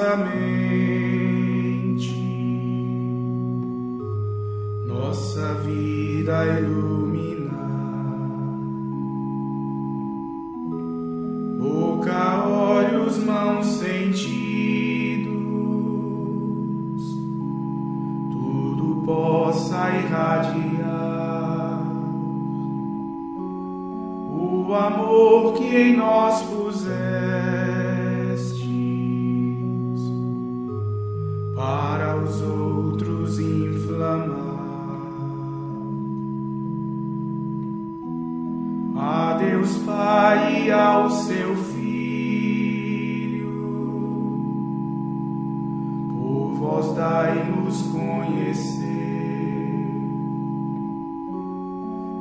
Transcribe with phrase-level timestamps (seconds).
[0.00, 1.44] Nossa mente,
[4.86, 7.50] nossa vida iluminar.
[11.58, 14.40] Boca, olhos, mãos, sentidos.
[19.04, 21.82] possa irradiar
[24.30, 27.09] o amor que em nós pusestes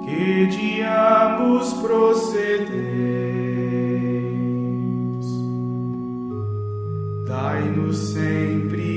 [0.05, 2.69] que de ambos procedeis.
[7.25, 8.88] Dai-nos sempre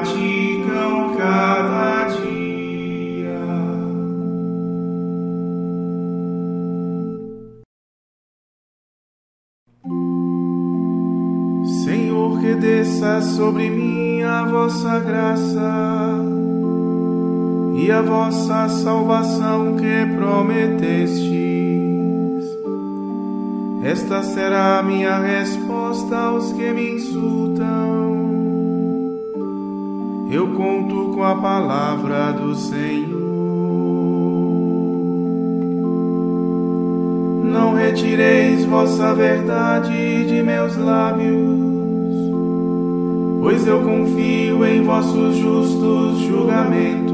[0.00, 3.40] praticam cada dia.
[11.84, 16.18] Senhor, que desça sobre mim a vossa graça
[17.74, 21.30] e a vossa salvação que prometestes.
[23.82, 27.99] Esta será a minha resposta aos que me insultam.
[30.32, 33.18] Eu conto com a palavra do Senhor.
[37.46, 42.14] Não retireis vossa verdade de meus lábios,
[43.40, 47.10] pois eu confio em vossos justos julgamentos.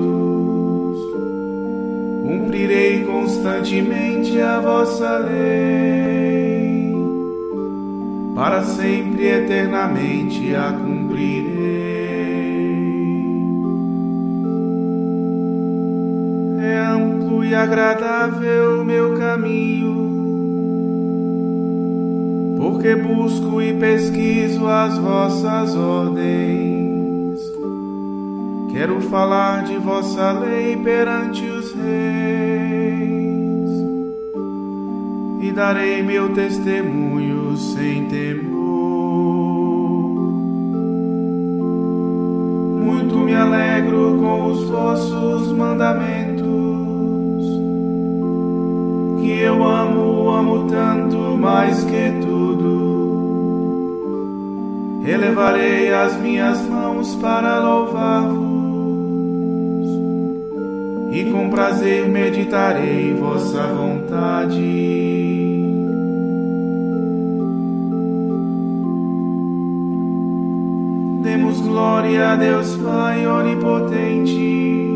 [2.22, 6.94] Cumprirei constantemente a vossa lei,
[8.34, 11.55] para sempre eternamente a cumprirei.
[17.48, 19.94] E agradável o meu caminho,
[22.58, 27.40] porque busco e pesquiso as vossas ordens.
[28.72, 32.66] Quero falar de vossa lei perante os reis
[35.40, 38.56] e darei meu testemunho sem temor.
[42.84, 46.25] Muito me alegro com os vossos mandamentos,
[49.30, 53.06] eu amo, amo tanto mais que tudo.
[55.06, 58.46] Elevarei as minhas mãos para louvar-vos
[61.12, 64.60] e com prazer meditarei vossa vontade.
[71.22, 74.95] Demos glória a Deus Pai onipotente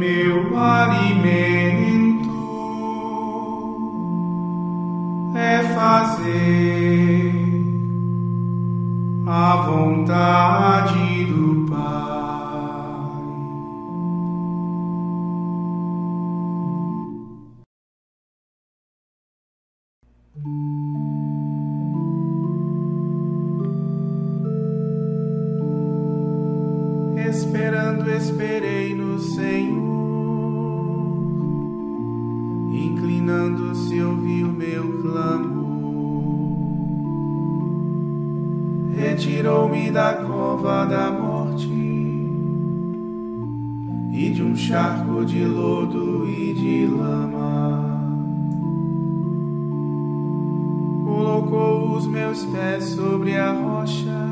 [0.00, 2.30] Meu alimento
[5.36, 7.34] é fazer
[9.26, 12.00] a vontade do Pai.
[27.28, 28.79] Esperando, esperei
[45.30, 48.00] de lodo e de lama.
[51.04, 54.26] Colocou os meus pés sobre a rocha,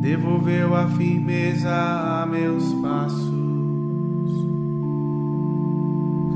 [0.00, 3.38] devolveu a firmeza a meus passos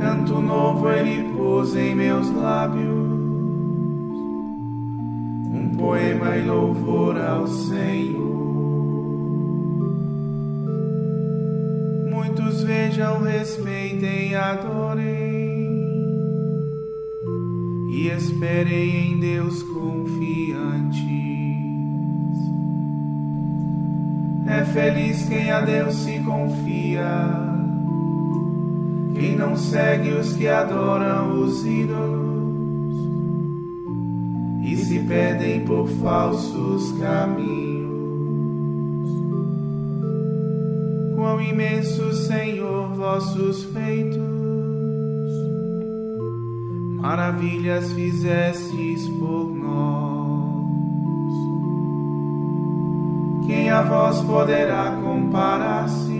[0.03, 2.87] canto novo ele pôs em meus lábios,
[5.55, 8.32] um poema e louvor ao Senhor.
[12.13, 15.03] Muitos vejam, respeitem, adorem
[17.91, 21.01] e esperem em Deus confiantes.
[24.47, 27.51] É feliz quem a Deus se confia
[29.23, 32.97] quem não segue os que adoram os ídolos
[34.65, 37.62] e se perdem por falsos caminhos.
[41.23, 44.19] Quão imenso, Senhor, vossos feitos,
[47.01, 50.67] maravilhas fizestes por nós.
[53.47, 56.11] Quem a vós poderá comparar-se?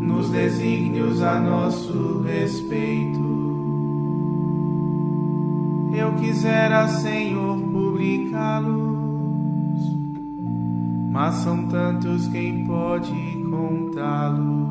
[0.00, 3.18] nos desígnios a nosso respeito.
[5.92, 8.87] Eu quisera, Senhor, publicá-los,
[11.10, 13.12] mas são tantos quem pode
[13.50, 14.68] contá-los.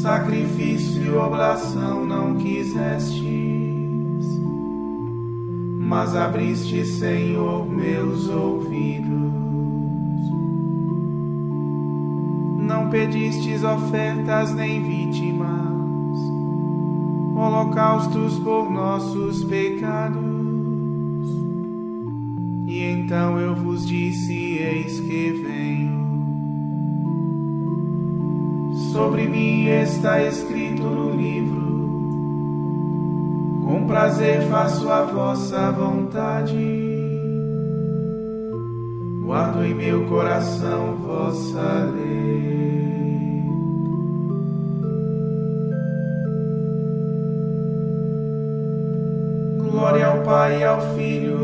[0.00, 3.24] Sacrifício e oblação não quisestes,
[5.80, 9.24] mas abriste, Senhor, meus ouvidos
[12.64, 16.18] não pedistes ofertas nem vítimas,
[17.36, 20.33] holocaustos por nossos pecados.
[23.04, 26.04] E então eu vos disse: Eis que venho.
[28.92, 31.64] Sobre mim está escrito no livro.
[33.66, 36.56] Com prazer faço a vossa vontade.
[39.22, 42.54] Guardo em meu coração vossa lei.
[49.58, 51.43] Glória ao Pai, ao Filho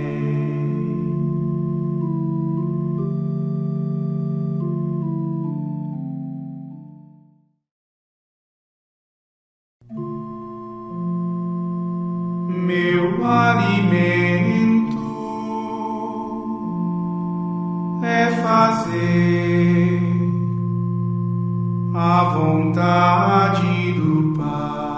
[21.93, 24.90] A vontade do Pai.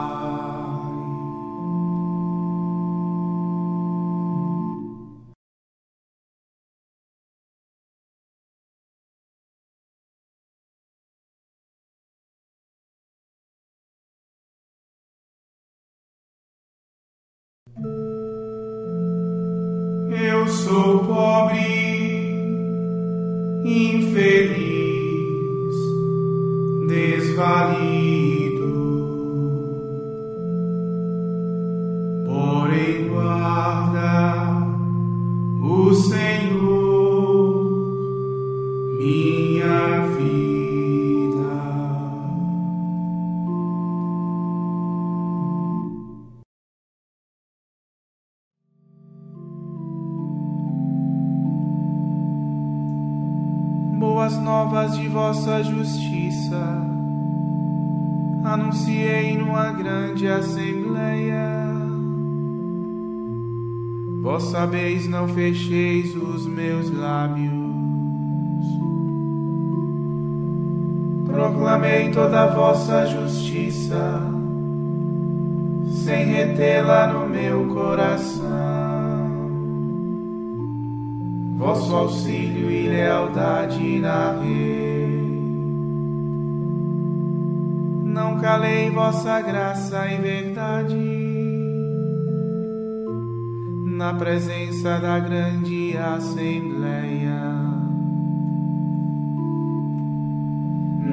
[26.93, 28.62] Desvalido.
[56.13, 56.61] Justiça
[58.45, 61.63] anunciei numa grande assembleia.
[64.21, 67.51] Vós sabeis, não fecheis os meus lábios.
[71.25, 74.21] Proclamei toda a vossa justiça,
[76.05, 78.43] sem retê-la no meu coração.
[81.57, 84.83] Vosso auxílio e lealdade narrei.
[84.83, 85.02] Não
[88.43, 90.95] calei vossa graça e verdade
[93.85, 97.39] na presença da grande assembleia.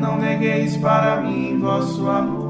[0.01, 2.41] Não negueis para mim vosso amor,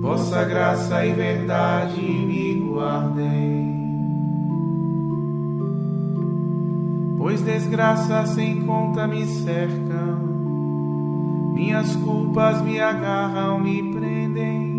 [0.00, 3.68] vossa graça e verdade me guardem.
[7.18, 10.27] Pois desgraças sem conta me cercam
[11.58, 14.78] minhas culpas me agarram, me prendem,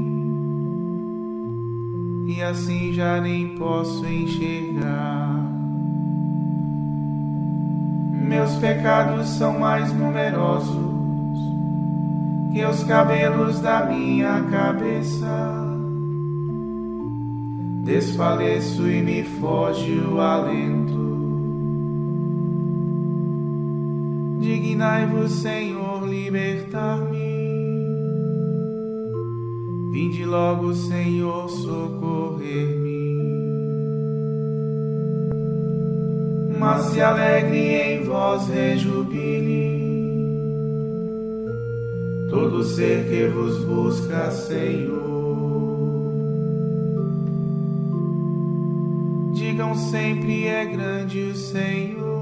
[2.25, 5.43] e assim já nem posso enxergar.
[8.13, 10.79] Meus pecados são mais numerosos
[12.53, 15.27] que os cabelos da minha cabeça.
[17.83, 21.08] Desfaleço e me foge o alento.
[24.39, 27.39] Dignai-vos, Senhor, libertar-me.
[29.91, 32.99] Vinde logo, Senhor, socorrer-me.
[36.59, 39.79] Mas se alegre em vós rejubile
[42.29, 44.99] todo ser que vos busca, Senhor.
[49.33, 52.18] Digam sempre é grande o Senhor.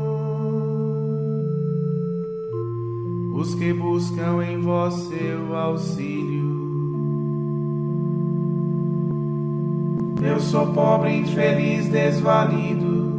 [3.38, 6.58] Os que buscam em vós seu auxílio.
[10.24, 13.14] Eu sou pobre, infeliz, desvalido,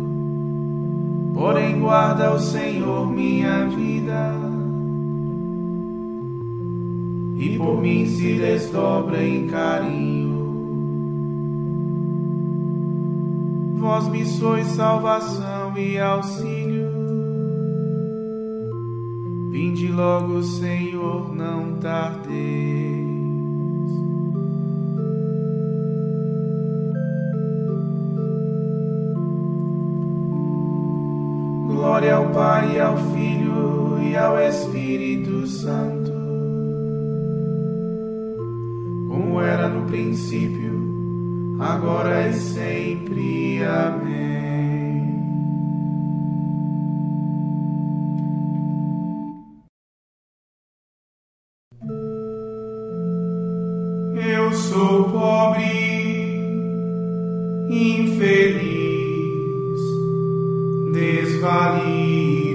[1.35, 4.35] porém guarda o Senhor minha vida.
[7.37, 10.37] E por mim se desdobra em carinho.
[13.77, 16.58] Vós me sois salvação e auxílio.
[19.59, 22.31] Vinde logo, Senhor, não tardeis.
[31.67, 36.13] Glória ao Pai, ao Filho e ao Espírito Santo,
[39.09, 43.65] como era no princípio, agora e sempre.
[43.65, 44.58] Amém.
[54.49, 56.41] Eu sou pobre,
[57.69, 58.63] infeliz,
[60.91, 62.48] desvalido.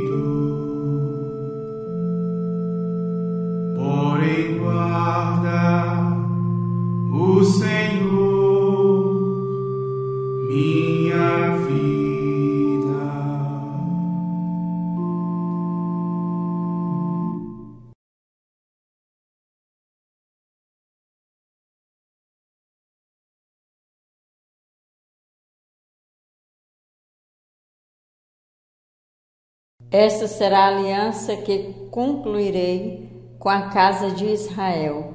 [29.93, 33.07] Essa será a aliança que concluirei
[33.37, 35.13] com a casa de Israel.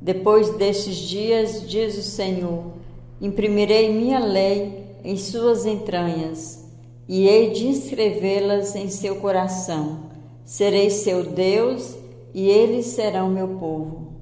[0.00, 2.72] Depois destes dias, diz o Senhor,
[3.20, 6.68] imprimirei minha lei em suas entranhas
[7.08, 10.00] e hei de inscrevê-las em seu coração.
[10.44, 11.96] Serei seu Deus
[12.34, 14.15] e eles serão meu povo.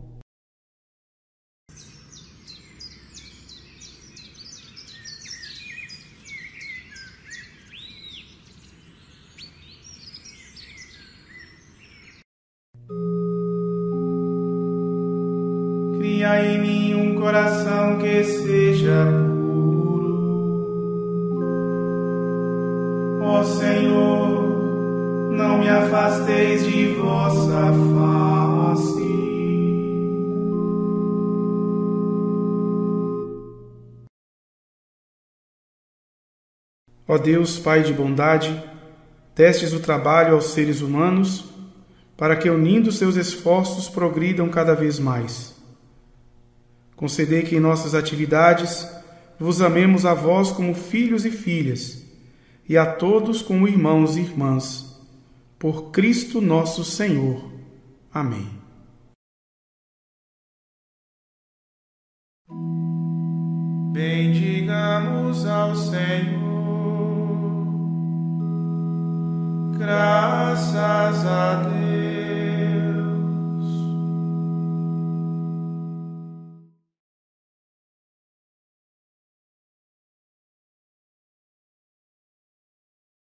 [17.34, 19.06] Coração que seja
[19.42, 20.38] puro.
[23.24, 28.94] Ó Senhor, não me afasteis de vossa face.
[37.08, 38.62] Ó Deus, Pai de bondade,
[39.34, 41.46] destes o trabalho aos seres humanos,
[42.16, 45.53] para que, unindo seus esforços, progridam cada vez mais.
[47.04, 48.88] Concedei que em nossas atividades
[49.38, 52.02] vos amemos a vós como filhos e filhas,
[52.66, 54.98] e a todos como irmãos e irmãs.
[55.58, 57.52] Por Cristo nosso Senhor.
[58.10, 58.48] Amém.
[63.92, 66.32] Bendigamos ao Senhor.
[69.76, 72.43] Graças a Deus.